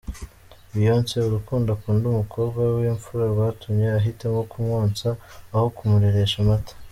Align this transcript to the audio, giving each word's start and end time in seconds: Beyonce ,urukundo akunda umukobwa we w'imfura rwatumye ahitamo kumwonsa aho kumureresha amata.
Beyonce 0.73 1.15
,urukundo 1.23 1.67
akunda 1.75 2.05
umukobwa 2.09 2.57
we 2.65 2.71
w'imfura 2.79 3.23
rwatumye 3.33 3.87
ahitamo 3.99 4.39
kumwonsa 4.51 5.07
aho 5.53 5.67
kumureresha 5.75 6.37
amata. 6.45 6.73